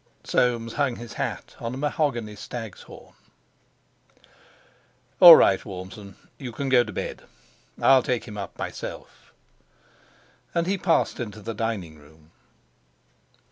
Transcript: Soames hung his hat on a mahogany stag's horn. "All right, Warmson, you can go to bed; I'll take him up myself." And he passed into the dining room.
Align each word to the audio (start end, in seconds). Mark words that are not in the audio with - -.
Soames 0.23 0.73
hung 0.73 0.95
his 0.95 1.13
hat 1.13 1.55
on 1.59 1.75
a 1.75 1.77
mahogany 1.77 2.35
stag's 2.35 2.81
horn. 2.81 3.13
"All 5.19 5.35
right, 5.35 5.63
Warmson, 5.63 6.15
you 6.39 6.51
can 6.51 6.69
go 6.69 6.83
to 6.83 6.91
bed; 6.91 7.21
I'll 7.79 8.01
take 8.01 8.23
him 8.25 8.35
up 8.35 8.57
myself." 8.57 9.31
And 10.55 10.65
he 10.65 10.79
passed 10.79 11.19
into 11.19 11.39
the 11.39 11.53
dining 11.53 11.99
room. 11.99 12.31